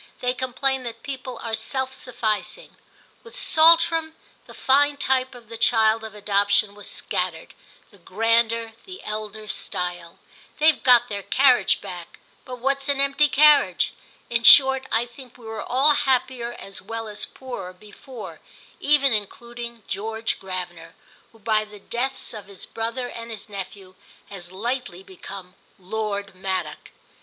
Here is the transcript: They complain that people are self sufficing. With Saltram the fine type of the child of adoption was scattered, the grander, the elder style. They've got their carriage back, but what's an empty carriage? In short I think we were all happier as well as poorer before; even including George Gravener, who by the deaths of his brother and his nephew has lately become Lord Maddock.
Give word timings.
They 0.19 0.33
complain 0.33 0.81
that 0.81 1.03
people 1.03 1.37
are 1.43 1.53
self 1.53 1.93
sufficing. 1.93 2.75
With 3.21 3.35
Saltram 3.35 4.15
the 4.47 4.55
fine 4.55 4.97
type 4.97 5.35
of 5.35 5.47
the 5.47 5.59
child 5.59 6.03
of 6.03 6.15
adoption 6.15 6.73
was 6.73 6.89
scattered, 6.89 7.53
the 7.91 7.99
grander, 7.99 8.73
the 8.85 9.03
elder 9.03 9.47
style. 9.47 10.17
They've 10.57 10.81
got 10.81 11.07
their 11.07 11.21
carriage 11.21 11.81
back, 11.81 12.17
but 12.45 12.57
what's 12.57 12.89
an 12.89 12.99
empty 12.99 13.27
carriage? 13.29 13.93
In 14.27 14.41
short 14.41 14.87
I 14.91 15.05
think 15.05 15.37
we 15.37 15.45
were 15.45 15.61
all 15.61 15.93
happier 15.93 16.53
as 16.53 16.81
well 16.81 17.07
as 17.07 17.23
poorer 17.23 17.71
before; 17.71 18.39
even 18.79 19.13
including 19.13 19.83
George 19.87 20.39
Gravener, 20.39 20.95
who 21.31 21.37
by 21.37 21.63
the 21.63 21.79
deaths 21.79 22.33
of 22.33 22.47
his 22.47 22.65
brother 22.65 23.07
and 23.07 23.29
his 23.29 23.47
nephew 23.49 23.93
has 24.31 24.51
lately 24.51 25.03
become 25.03 25.53
Lord 25.77 26.33
Maddock. 26.33 26.89